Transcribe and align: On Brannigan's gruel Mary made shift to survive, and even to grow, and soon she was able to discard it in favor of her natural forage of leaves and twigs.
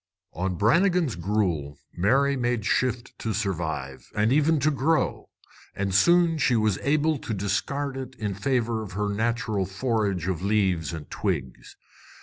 On 0.33 0.55
Brannigan's 0.55 1.15
gruel 1.15 1.77
Mary 1.95 2.35
made 2.35 2.65
shift 2.65 3.13
to 3.19 3.35
survive, 3.35 4.09
and 4.15 4.33
even 4.33 4.59
to 4.61 4.71
grow, 4.71 5.29
and 5.75 5.93
soon 5.93 6.39
she 6.39 6.55
was 6.55 6.79
able 6.79 7.19
to 7.19 7.35
discard 7.35 7.95
it 7.95 8.15
in 8.15 8.33
favor 8.33 8.81
of 8.81 8.93
her 8.93 9.09
natural 9.13 9.67
forage 9.67 10.27
of 10.27 10.41
leaves 10.41 10.91
and 10.91 11.07
twigs. 11.11 11.77